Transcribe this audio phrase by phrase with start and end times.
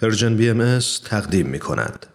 [0.00, 2.06] پرژن بی ام تقدیم می کند.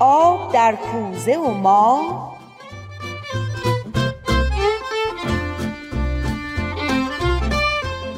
[0.00, 2.38] آب در کوزه و ما.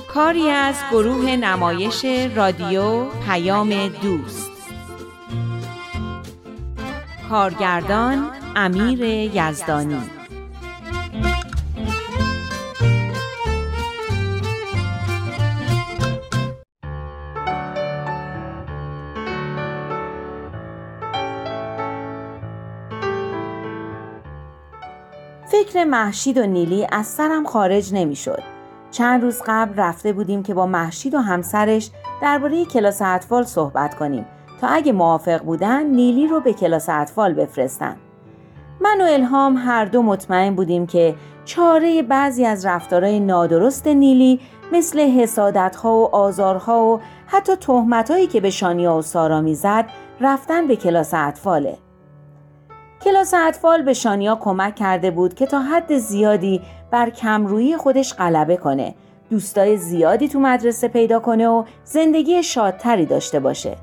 [0.09, 2.04] کاری از گروه نمایش
[2.34, 4.50] رادیو پیام دوست.
[7.29, 9.02] کارگردان امیر
[9.34, 10.21] یزدانی.
[25.52, 28.43] فکر محشید و نیلی از سرم خارج نمی‌شد.
[28.91, 31.91] چند روز قبل رفته بودیم که با محشید و همسرش
[32.23, 34.27] درباره کلاس اطفال صحبت کنیم
[34.60, 37.96] تا اگه موافق بودن نیلی رو به کلاس اطفال بفرستن.
[38.80, 44.41] من و الهام هر دو مطمئن بودیم که چاره بعضی از رفتارهای نادرست نیلی
[44.73, 49.85] مثل حسادتها و آزارها و حتی تهمتهایی که به شانیا و سارا می‌زد
[50.21, 51.79] رفتن به کلاس اطفاله.
[53.04, 58.56] کلاس اطفال به شانیا کمک کرده بود که تا حد زیادی بر کمرویی خودش غلبه
[58.56, 58.95] کنه.
[59.30, 63.76] دوستای زیادی تو مدرسه پیدا کنه و زندگی شادتری داشته باشه.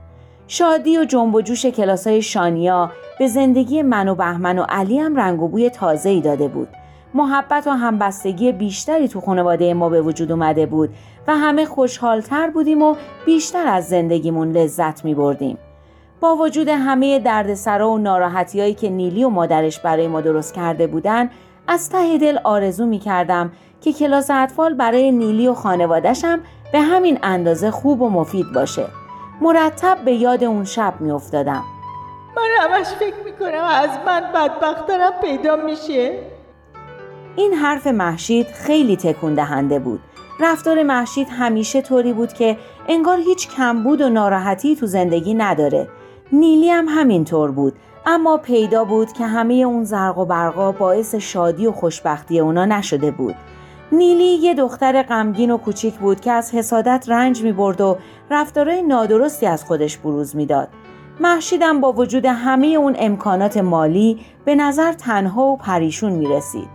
[0.48, 5.16] شادی و جنب و جوش کلاسای شانیا به زندگی من و بهمن و علی هم
[5.16, 6.68] رنگ و بوی تازه ای داده بود.
[7.14, 10.90] محبت و همبستگی بیشتری تو خانواده ما به وجود اومده بود
[11.28, 15.58] و همه خوشحالتر بودیم و بیشتر از زندگیمون لذت می بردیم.
[16.22, 21.30] با وجود همه دردسرا و ناراحتیایی که نیلی و مادرش برای ما درست کرده بودن
[21.68, 26.40] از ته دل آرزو می کردم که کلاس اطفال برای نیلی و خانوادشم
[26.72, 28.86] به همین اندازه خوب و مفید باشه.
[29.42, 31.64] مرتب به یاد اون شب می افتادم
[32.36, 36.20] من همش فکر می کنم از من بدبخت دارم پیدا میشه.
[37.36, 40.00] این حرف محشید خیلی تکون دهنده بود.
[40.40, 45.88] رفتار محشید همیشه طوری بود که انگار هیچ کمبود و ناراحتی تو زندگی نداره.
[46.32, 47.74] نیلی هم همینطور بود
[48.06, 53.12] اما پیدا بود که همه اون زرق و برقا باعث شادی و خوشبختی اونا نشده
[53.12, 53.36] بود
[53.92, 57.98] نیلی یه دختر غمگین و کوچیک بود که از حسادت رنج می برد و
[58.32, 60.68] رفتارهای نادرستی از خودش بروز می‌داد.
[61.20, 66.68] محشیدم با وجود همه اون امکانات مالی به نظر تنها و پریشون می رسید.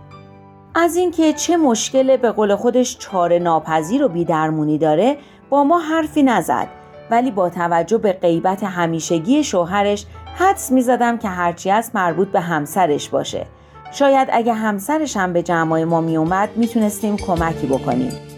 [0.75, 5.17] از اینکه چه مشکل به قول خودش چاره ناپذیر و بیدرمونی داره
[5.49, 6.67] با ما حرفی نزد
[7.11, 10.05] ولی با توجه به غیبت همیشگی شوهرش
[10.35, 13.45] حدس می زدم که هرچی است مربوط به همسرش باشه.
[13.91, 18.34] شاید اگه همسرش هم به جمعای ما می اومد می‌تونستیم کمکی بکنیم.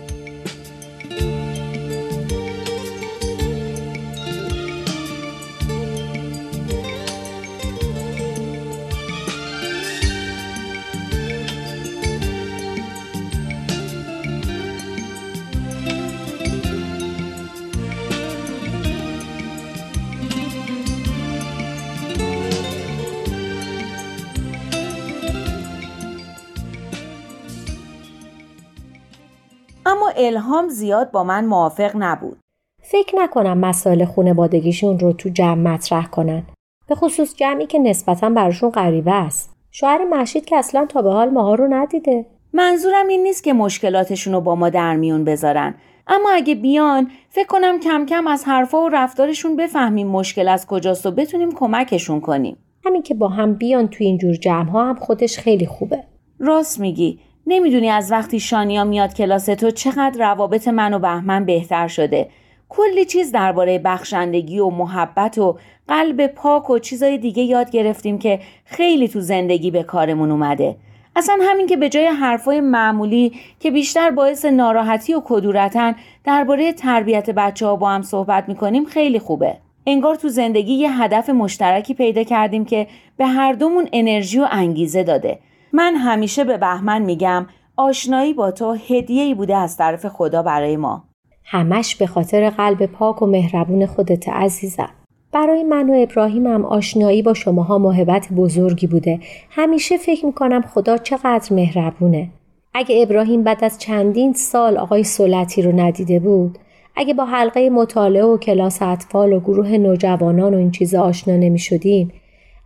[30.18, 32.40] الهام زیاد با من موافق نبود.
[32.82, 36.44] فکر نکنم مسائل خونوادگیشون رو تو جمع مطرح کنن.
[36.88, 39.56] به خصوص جمعی که نسبتا براشون غریبه است.
[39.72, 42.26] شوهر محشید که اصلا تا به حال ماها رو ندیده.
[42.54, 45.76] منظورم این نیست که مشکلاتشون رو با ما در میون بذارن.
[46.08, 51.06] اما اگه بیان فکر کنم کم کم از حرفا و رفتارشون بفهمیم مشکل از کجاست
[51.06, 52.58] و بتونیم کمکشون کنیم.
[52.86, 56.04] همین که با هم بیان تو اینجور جمع ها هم خودش خیلی خوبه.
[56.40, 57.20] راست میگی.
[57.50, 62.30] نمی‌دونی از وقتی شانیا میاد کلاس تو چقدر روابط من و بهمن بهتر شده.
[62.70, 68.40] کلی چیز درباره بخشندگی و محبت و قلب پاک و چیزای دیگه یاد گرفتیم که
[68.66, 70.76] خیلی تو زندگی به کارمون اومده.
[71.16, 77.30] اصلا همین که به جای حرفای معمولی که بیشتر باعث ناراحتی و کدورتن درباره تربیت
[77.30, 79.58] بچه ها با هم صحبت می‌کنیم خیلی خوبه.
[79.86, 82.88] انگار تو زندگی یه هدف مشترکی پیدا کردیم که
[83.18, 85.40] به هر دومون انرژی و انگیزه داده.
[85.74, 87.46] من همیشه به بهمن میگم
[87.78, 91.04] آشنایی با تو هدیه ای بوده از طرف خدا برای ما.
[91.44, 94.90] همش به خاطر قلب پاک و مهربون خودت عزیزم.
[95.32, 99.20] برای من و هم آشنایی با شماها محبت بزرگی بوده.
[99.50, 102.30] همیشه فکر می‌کنم خدا چقدر مهربونه.
[102.74, 106.58] اگه ابراهیم بعد از چندین سال آقای سلطی رو ندیده بود
[106.96, 111.60] اگه با حلقه مطالعه و کلاس اطفال و گروه نوجوانان و این چیزا آشنا نمی
[111.60, 112.14] شدیم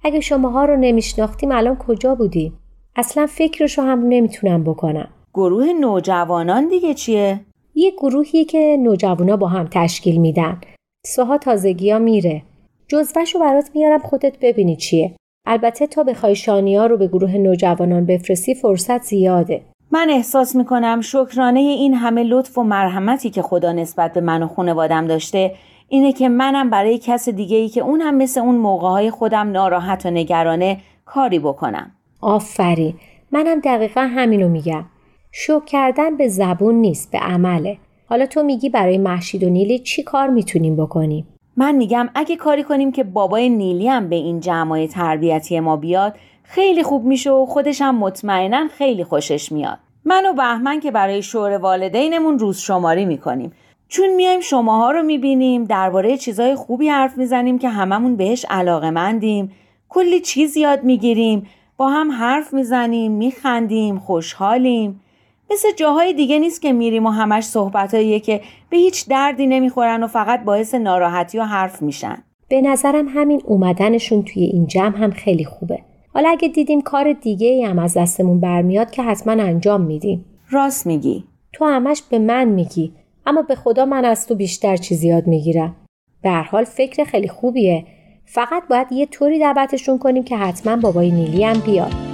[0.03, 2.53] اگه شماها رو نمیشناختیم الان کجا بودیم؟
[2.95, 5.07] اصلا فکرشو هم نمی‌تونم بکنم.
[5.33, 7.39] گروه نوجوانان دیگه چیه؟
[7.75, 10.61] یه گروهی که نوجوانا با هم تشکیل میدن.
[11.05, 12.41] سوها تازگی ها میره.
[12.87, 15.15] جزوهشو برات میارم خودت ببینی چیه.
[15.45, 19.61] البته تا بخوای شانیا رو به گروه نوجوانان بفرستی فرصت زیاده.
[19.91, 24.47] من احساس می‌کنم شکرانه این همه لطف و مرحمتی که خدا نسبت به من و
[24.47, 25.55] خانوادم داشته
[25.87, 29.51] اینه که منم برای کس دیگه ای که اون هم مثل اون موقع های خودم
[29.51, 31.91] ناراحت و نگرانه کاری بکنم.
[32.21, 32.93] آفرین.
[33.31, 34.85] منم دقیقا همینو میگم.
[35.31, 37.77] شکر کردن به زبون نیست به عمله.
[38.05, 41.27] حالا تو میگی برای محشید و نیلی چی کار می‌تونیم بکنیم؟
[41.57, 46.15] من میگم اگه کاری کنیم که بابای نیلی هم به این جمعای تربیتی ما بیاد
[46.43, 49.77] خیلی خوب میشه و خودش هم مطمئنا خیلی خوشش میاد.
[50.05, 53.51] من و بهمن که برای شور والدینمون روز شماری می‌کنیم.
[53.87, 59.51] چون میایم شماها رو می‌بینیم درباره چیزای خوبی حرف می‌زنیم که هممون بهش علاقه مندیم
[59.89, 61.47] کلی چیز یاد می‌گیریم.
[61.77, 65.01] با هم حرف می‌زنیم میخندیم خوشحالیم.
[65.51, 70.07] مثل جاهای دیگه نیست که میریم و همش صحبتهاییه که به هیچ دردی نمی‌خورن و
[70.07, 72.17] فقط باعث ناراحتی و حرف میشن.
[72.49, 75.79] به نظرم همین اومدنشون توی این جمع هم خیلی خوبه.
[76.13, 80.25] حالا اگه دیدیم کار دیگه ای هم از دستمون برمیاد که حتما انجام میدیم.
[80.49, 81.23] راست میگی.
[81.53, 82.93] تو همش به من میگی
[83.25, 85.75] اما به خدا من از تو بیشتر چیزی یاد می‌گیرم.
[86.21, 87.85] به هر حال فکر خیلی خوبیه.
[88.33, 92.10] فقط باید یه طوری دعوتشون کنیم که حتما بابای نیلی هم بیاد.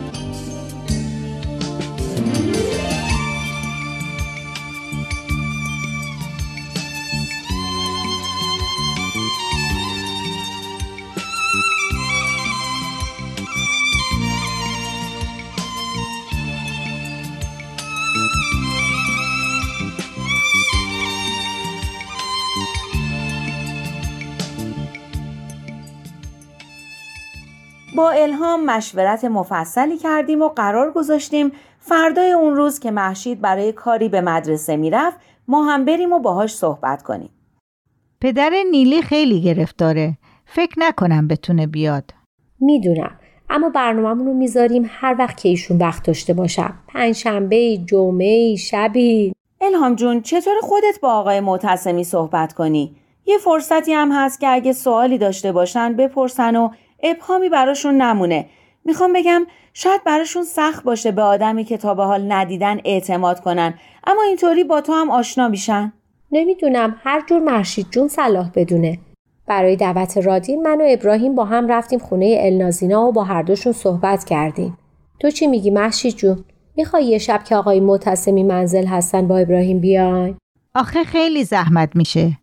[27.98, 34.10] با الهام مشورت مفصلی کردیم و قرار گذاشتیم فردای اون روز که محشید برای کاری
[34.10, 35.18] به مدرسه می‌رفت
[35.48, 37.30] ما هم بریم و باهاش صحبت کنیم.
[38.22, 40.18] پدر نیلی خیلی گرفتاره.
[40.46, 42.14] فکر نکنم بتونه بیاد.
[42.60, 43.20] می‌دونم.
[43.50, 46.74] اما برنامهمون رو می‌ذاریم هر وقت که ایشون وقت داشته باشم.
[46.88, 49.34] پنجشنبه جمعه شبی.
[49.62, 52.96] الهام جون چطور خودت با آقای معتصمی صحبت کنی؟
[53.26, 56.70] یه فرصتی هم هست که اگه سوالی داشته باشن بپرسن و
[57.04, 58.46] ابهامی براشون نمونه.
[58.86, 63.74] می‌خوام بگم شاید براشون سخت باشه به آدمی که تا به حال ندیدن اعتماد کنن.
[64.08, 65.94] اما اینطوری با تو هم آشنا میشن.
[66.32, 69.00] نمی‌دونم هر جور مرشید جون صلاح بدونه.
[69.48, 73.74] برای دعوت رادین من و ابراهیم با هم رفتیم خونه النازینا و با هر دوشون
[73.74, 74.78] صحبت کردیم.
[75.20, 76.44] تو چی میگی محشید جون؟
[76.76, 80.38] می‌خوای یه شب که آقای معتصمی منزل هستن با ابراهیم بیاین
[80.76, 82.38] آخه خیلی زحمت میشه.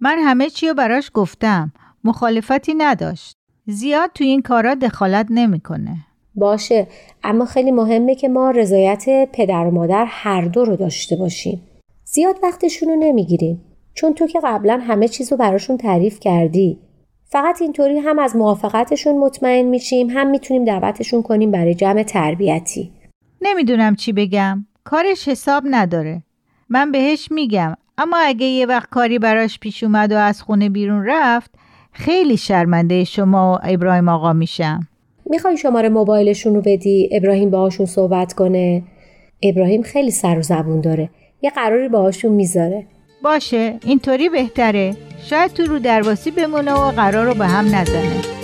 [0.00, 1.72] من همه چی رو براش گفتم.
[2.04, 3.39] مخالفتی نداشت.
[3.66, 5.96] زیاد تو این کارا دخالت نمی‌کنه.
[6.34, 6.86] باشه
[7.24, 11.62] اما خیلی مهمه که ما رضایت پدر و مادر هر دو رو داشته باشیم.
[12.04, 13.60] زیاد وقتشون رو نمی‌گیریم.
[13.94, 16.78] چون تو که قبلا همه چیز رو براشون تعریف کردی.
[17.24, 22.90] فقط اینطوری هم از موافقتشون مطمئن میشیم هم می‌تونیم دعوتشون کنیم برای جمع تربیتی.
[23.42, 24.66] نمی‌دونم چی بگم.
[24.84, 26.22] کارش حساب نداره.
[26.68, 31.04] من بهش میگم اما اگه یه وقت کاری براش پیش اومد و از خونه بیرون
[31.06, 31.50] رفت
[31.92, 34.88] خیلی شرمنده شما و ابراهیم آقا میشم
[35.30, 38.82] می‌خوای شماره موبایلشون رو بدی؟ ابراهیم باهاشون صحبت کنه.
[39.42, 41.10] ابراهیم خیلی سر و زبون داره.
[41.42, 42.86] یه قراری باهاشون می‌ذاره.
[43.22, 44.96] باشه اینطوری بهتره.
[45.22, 48.39] شاید تو رو درواسی بمونه و قرار رو به هم نزنه.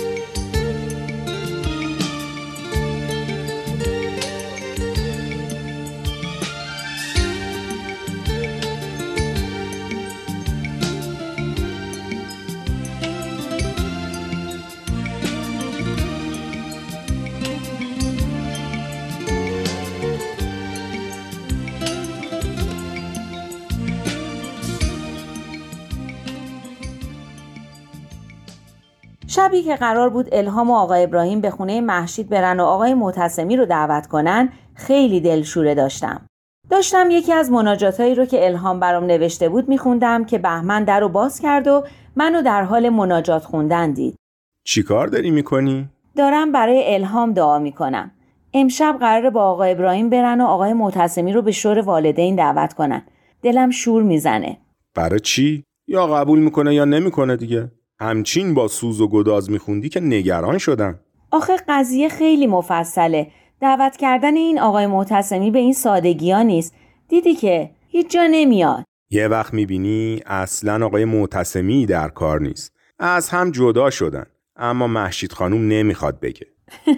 [29.47, 33.57] شبی که قرار بود الهام و آقای ابراهیم به خونه محشید برن و آقای معتصمی
[33.57, 36.21] رو دعوت کنن خیلی دلشوره داشتم.
[36.69, 41.09] داشتم یکی از مناجاتهایی رو که الهام برام نوشته بود میخوندم که بهمن در رو
[41.09, 41.83] باز کرد و
[42.15, 44.15] منو در حال مناجات خوندن دید.
[44.63, 48.11] چی کار داری می‌کنی؟ دارم برای الهام دعا می‌کنم.
[48.53, 53.01] امشب قرار با آقای ابراهیم برن و آقای معتصمی رو به شور والدین دعوت کنن.
[53.41, 54.57] دلم شور می‌زنه.
[54.95, 59.99] برای چی؟ یا قبول می‌کنه یا نمی‌کنه دیگه؟ همچین با سوز و گداز میخوندی که
[59.99, 60.99] نگران شدن
[61.31, 63.27] آخه قضیه خیلی مفصله.
[63.61, 66.73] دعوت کردن این آقای معتصمی به این سادگی ها نیست.
[67.07, 68.83] دیدی که هیچ جا نمیاد.
[69.09, 72.73] یه وقت می‌بینی اصلا آقای معتصمی در کار نیست.
[72.99, 74.25] از هم جدا شدن.
[74.55, 76.47] اما محشید خانوم نمی‌خواد بگه.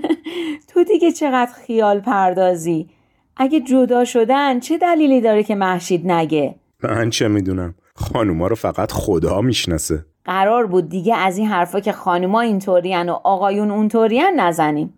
[0.74, 2.90] تو دیگه چقدر خیال پردازی؟
[3.38, 7.76] اگه جدا شدن چه دلیلی داره که محشید نگه؟ من چه می‌دونم.
[7.96, 10.06] خانوما رو فقط خدا می‌شناسه.
[10.26, 14.94] قرار بود دیگه از این حرفا که خانوما اینطورین و آقایون اونطورین نزنیم.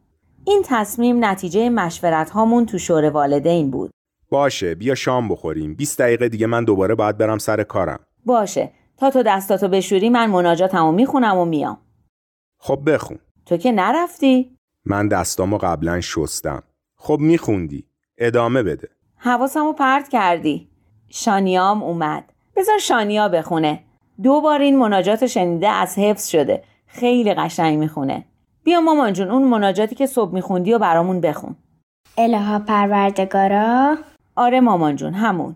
[0.46, 3.92] این تصمیم نتیجه مشورت هامون تو شور والدین بود.
[4.30, 5.76] باشه بیا شام بخوریم.
[5.76, 8.00] 20 دقیقه دیگه من دوباره باید برم سر کارم.
[8.26, 8.72] باشه.
[8.98, 11.78] تا تو دستاتو بشوری من مناجاتمو می‌خونم و میام.
[12.58, 13.20] خب بخون.
[13.46, 16.64] تو که نرفتی؟ من دستامو قبلا شستم.
[16.96, 17.86] خب میخوندی.
[18.18, 18.90] ادامه بده.
[19.16, 20.70] حواسمو پرت کردی.
[21.10, 22.34] شانیام اومد.
[22.56, 23.84] بذار شانیا بخونه.
[24.24, 26.64] دو بار این مناجات شنیده از حفظ شده.
[26.88, 28.26] خیلی قشنگ می‌خونه.
[28.64, 31.56] بیا مامان جون اون مناجاتی که صبح میخوندی و برامون بخون.
[32.18, 33.98] الها پروردگارا.
[34.36, 35.56] آره مامان جون همون.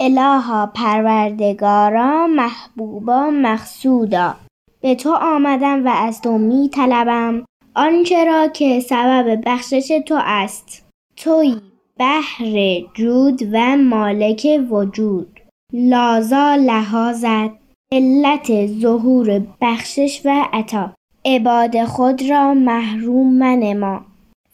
[0.00, 4.34] الها پروردگارا محبوبا مقصودا.
[4.80, 10.88] به تو آمدم و از تو می طلبم آنچه را که سبب بخشش تو است.
[11.16, 11.56] توی
[11.98, 15.40] بحر جود و مالک وجود.
[15.72, 20.94] لازا لحاظت علت ظهور بخشش و عطا.
[21.24, 24.04] عباد خود را محروم منما.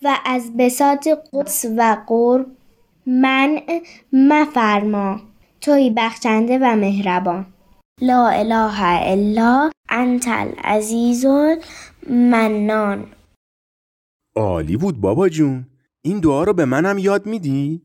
[0.03, 2.47] و از بساط قدس و قرب
[3.07, 3.81] منع
[4.13, 5.21] مفرما.
[5.61, 7.47] توی بخشنده و مهربان.
[8.01, 11.27] لا اله الا انت العزیز
[12.11, 13.07] منان
[14.37, 15.67] عالی بود بابا جون.
[16.03, 17.83] این دعا رو به منم یاد میدی؟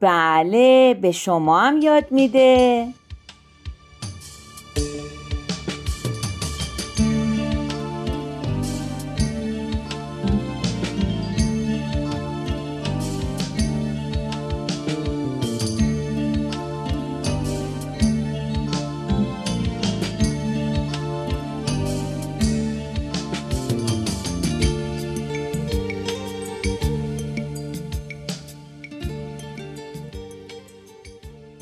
[0.00, 2.88] بله به شما هم یاد میده.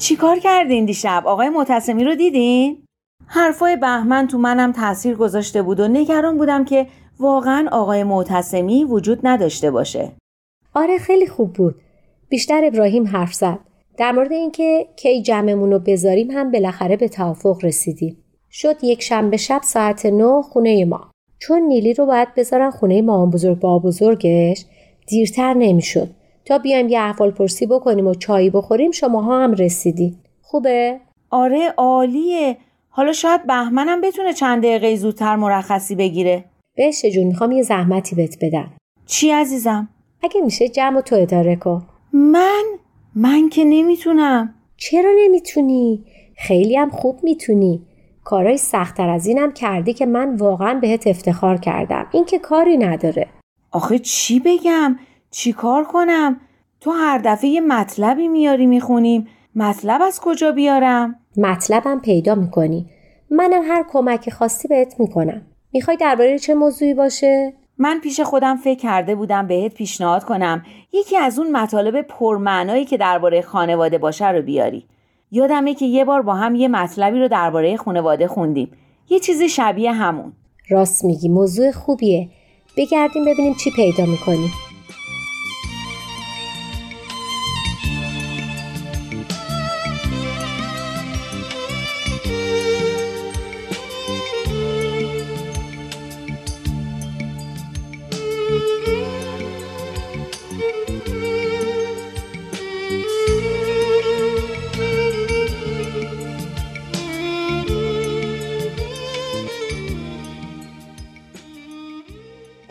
[0.06, 2.84] چیکار کردین دیشب؟ آقای معتصمی رو دیدین؟
[3.26, 6.86] حرفای بهمن تو منم تاثیر گذاشته بود و نگران بودم که
[7.20, 10.12] واقعا آقای معتصمی وجود نداشته باشه.
[10.74, 11.74] آره خیلی خوب بود.
[12.28, 13.58] بیشتر ابراهیم حرف زد.
[13.98, 18.16] در مورد اینکه کی جمعمون رو بذاریم هم بالاخره به توافق رسیدیم.
[18.50, 21.10] شد یک شنبه شب ساعت نه خونه ما.
[21.38, 24.64] چون نیلی رو باید بذارن خونه مامان بزرگ با بزرگش
[25.06, 26.10] دیرتر نمی‌شد.
[26.46, 30.16] تا بیایم یه احوال پرسی بکنیم و چایی بخوریم شماها هم رسیدین.
[30.42, 31.00] خوبه؟
[31.30, 32.56] آره عالیه.
[32.88, 36.44] حالا شاید بهمنم بتونه چند دقیقه زودتر مرخصی بگیره.
[36.76, 38.72] بشه جون می‌خوام یه زحمتی بهت بدم.
[39.06, 39.88] چی عزیزم؟
[40.22, 41.86] اگه میشه جمع و تو اداره کن.
[42.12, 42.64] من؟
[43.14, 44.54] من که نمی‌تونم.
[44.76, 46.04] چرا نمی‌تونی؟
[46.36, 47.82] خیلی هم خوب می‌تونی.
[48.24, 52.06] کارای سختتر از اینم کردی که من واقعا بهت افتخار کردم.
[52.12, 53.28] این که کاری نداره.
[53.72, 54.96] آخه چی بگم؟
[55.30, 56.40] چی کار کنم؟
[56.80, 62.90] تو هر دفعه یه مطلبی میاری می‌خونیم مطلب از کجا بیارم؟ مطلبم پیدا می‌کنی.
[63.30, 65.42] منم هر کمکی خواستی بهت می‌کنم.
[65.72, 70.62] می‌خوای درباره چه موضوعی باشه؟ من پیش خودم فکر کرده بودم بهت پیشنهاد کنم.
[70.92, 74.86] یکی از اون مطالب پرمعنایی که درباره خانواده باشه رو بیاری.
[75.30, 78.70] یادمه که یه بار با هم یه مطلبی رو درباره خانواده خوندیم.
[79.10, 80.32] یه چیزی شبیه همون.
[80.70, 81.28] راست میگی.
[81.28, 82.28] موضوع خوبیه.
[82.76, 84.50] بگردیم ببینیم چی پیدا می‌کنیم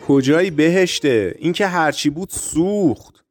[0.08, 3.24] کجایی بهشته؟ این که هرچی بود سوخت.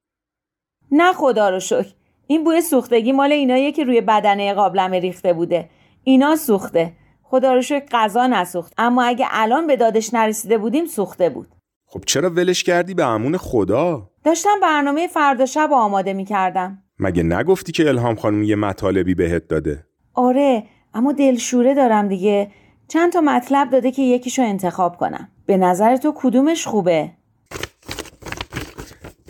[0.91, 1.94] نه خدا رو شکر.
[2.27, 5.70] این بوی سوختگی مال ایناییه که روی بدنه قابلمه ریخته بوده.
[6.03, 6.94] اینا سوخته.
[7.24, 8.74] خدا رو شکر غذا نسوخت.
[8.77, 11.48] اما اگه الان به دادش نرسیده بودیم سوخته بود.
[11.86, 17.24] خب چرا ولش کردی به امون خدا؟ داشتم برنامه فردا شب آماده می کردم مگه
[17.24, 20.63] نگفتی که الهام خانم یه مطالبی بهت داده؟ آره
[20.94, 22.51] اما دلشوره دارم دیگه.
[22.88, 25.29] چند تا مطلب داده که یکیشو انتخاب کنم.
[25.45, 27.11] به نظر تو کدومش خوبه؟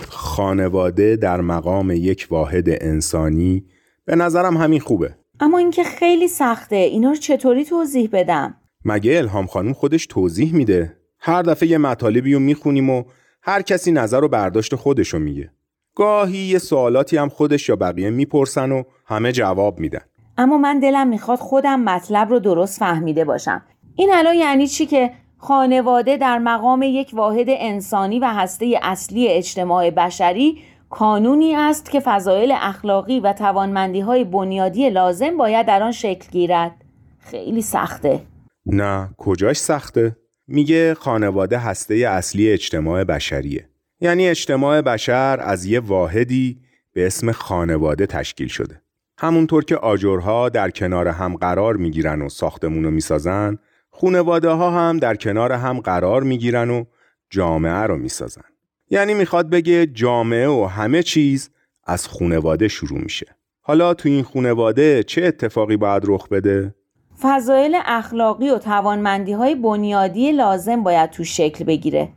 [0.10, 3.66] خانواده در مقام یک واحد انسانی
[4.06, 5.16] به نظرم همین خوبه.
[5.40, 8.56] اما اینکه خیلی سخته اینا رو چطوری توضیح بدم؟
[8.86, 13.04] مگه الهام خانم خودش توضیح میده؟ هر دفعه یه مطالبی رو می‌خونیم و
[13.42, 15.52] هر کسی نظر و برداشت خودشو میگه.
[15.96, 20.02] گاهی یه سوالاتی هم خودش یا بقیه می‌پرسن و همه جواب میدن.
[20.38, 23.62] اما من دلم می‌خواد خودم مطلب رو درست فهمیده باشم.
[23.96, 25.12] این الان یعنی چی که
[25.48, 30.58] خانواده در مقام یک واحد انسانی و هسته اصلی اجتماع بشری
[30.90, 36.72] کانونی است که فضایل اخلاقی و توانمندی های بنیادی لازم باید در آن شکل گیرد.
[37.20, 38.22] خیلی سخته.
[38.66, 40.16] نه کجاش سخته؟
[40.48, 43.70] میگه خانواده هسته اصلی اجتماع بشریه.
[44.02, 46.58] یعنی اجتماع بشر از یه واحدی
[46.94, 48.82] به اسم خانواده تشکیل شده.
[49.18, 53.58] همونطور که آجرها در کنار هم قرار می‌گیرن و ساختمون رو می‌سازن،
[53.98, 56.84] خونواده ها هم در کنار هم قرار می‌گیرن و
[57.30, 58.42] جامعه رو می‌سازن.
[58.90, 61.50] یعنی می‌خواد بگه جامعه و همه چیز
[61.84, 63.36] از خونواده شروع میشه.
[63.62, 66.76] حالا تو این خونواده چه اتفاقی باید رخ بده؟
[67.22, 72.10] فضایل اخلاقی و توانمندی های بنیادی لازم باید تو شکل بگیره.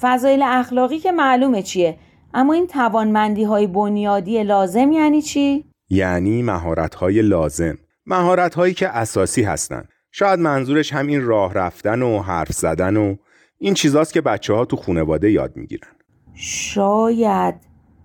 [0.00, 1.98] فضایل اخلاقی که معلومه چیه
[2.34, 8.88] اما این توانمندی های بنیادی لازم یعنی چی؟ یعنی مهارت های لازم مهارت هایی که
[8.88, 9.84] اساسی هستن
[10.16, 13.16] شاید منظورش همین راه رفتن و حرف زدن و
[13.58, 15.88] این چیزاست که بچه ها تو خانواده یاد می‌گیرن
[16.34, 17.54] شاید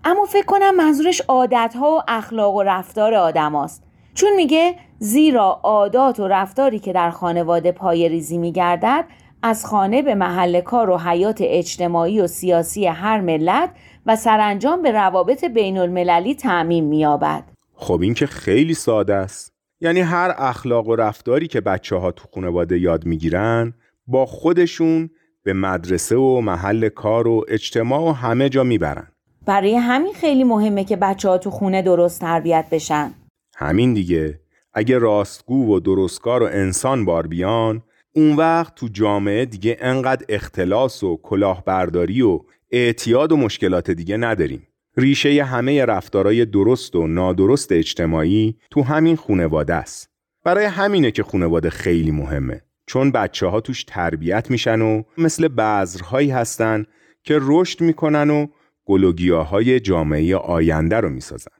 [0.03, 3.83] اما فکر کنم منظورش عادت ها و اخلاق و رفتار آدم هاست.
[4.13, 9.05] چون میگه زیرا عادات و رفتاری که در خانواده پای ریزی میگردد
[9.43, 13.69] از خانه به محل کار و حیات اجتماعی و سیاسی هر ملت
[14.05, 17.43] و سرانجام به روابط بین المللی تعمیم میابد.
[17.75, 19.58] خب این که خیلی ساده است.
[19.81, 23.73] یعنی هر اخلاق و رفتاری که بچه ها تو خانواده یاد می‌گیرن
[24.07, 25.09] با خودشون
[25.43, 29.07] به مدرسه و محل کار و اجتماع و همه جا می‌برن.
[29.45, 33.11] برای همین خیلی مهمه که بچه ها تو خونه درست تربیت بشن.
[33.55, 34.39] همین دیگه.
[34.73, 37.81] اگه راستگو و درستکار و انسان بار بیان
[38.15, 42.39] اون وقت تو جامعه دیگه انقدر اختلاس و کلاهبرداری و
[42.71, 44.67] اعتیاد و مشکلات دیگه نداریم.
[44.97, 50.09] ریشه همه رفتارای درست و نادرست اجتماعی تو همین خونواده است.
[50.45, 52.61] برای همینه که خونواده خیلی مهمه.
[52.87, 56.85] چون بچه ها توش تربیت میشن و مثل بذرهایی هستن
[57.23, 58.47] که رشد می‌کنن و
[58.85, 61.51] گلوگیاهای جامعه آینده رو می‌سازن.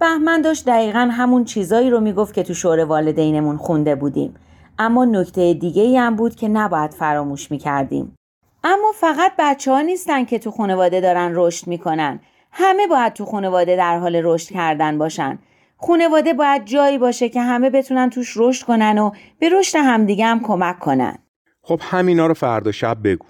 [0.00, 4.34] بهمن داشت دقیقا همون چیزایی رو می‌گفت که تو شور والدینمون خونده بودیم.
[4.78, 8.16] اما نکته دیگه ای هم بود که نباید فراموش می‌کردیم.
[8.64, 12.20] اما فقط بچه ها نیستن که تو خانواده دارن رشد می‌کنن.
[12.56, 15.38] همه باید تو خانواده در حال رشد کردن باشن.
[15.76, 20.40] خانواده باید جایی باشه که همه بتونن توش رشد کنن و به رشد همدیگه هم
[20.40, 21.18] کمک کنن.
[21.62, 23.26] خب همینا رو فردا شب بگو.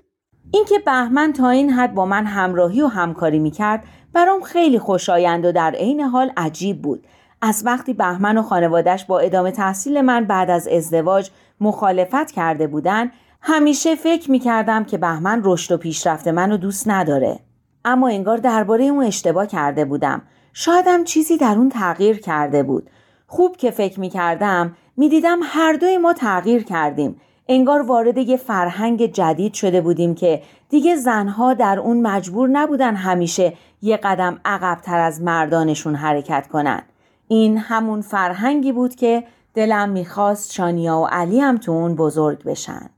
[0.53, 5.53] اینکه بهمن تا این حد با من همراهی و همکاری می‌کرد برام خیلی خوشایند و
[5.53, 7.07] در عین حال عجیب بود.
[7.43, 13.11] از وقتی بهمن و خانوادش با ادامه تحصیل من بعد از ازدواج مخالفت کرده بودن
[13.41, 17.41] همیشه فکر می کردم که بهمن رشد و پیشرفت منو دوست نداره.
[17.85, 20.23] اما انگار درباره اون اشتباه کرده بودم.
[20.53, 22.91] شایدم چیزی در اون تغییر کرده بود.
[23.27, 27.21] خوب که فکر می کردم می دیدم هر دوی ما تغییر کردیم.
[27.49, 33.53] انگار وارد یه فرهنگ جدید شده بودیم که دیگه زنها در اون مجبور نبودن همیشه
[33.83, 36.83] یه قدم عقبتر از مردانشون حرکت کنن.
[37.29, 42.91] این همون فرهنگی بود که دلم می‌خواست شانیا و علی هم تو اون بزرگ بشن